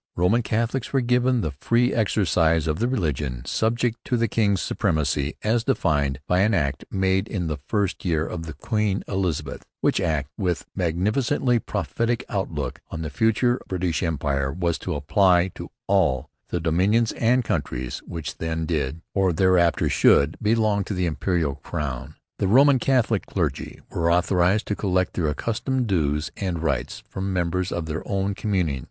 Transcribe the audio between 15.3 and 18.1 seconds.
to 'all the Dominions and Countries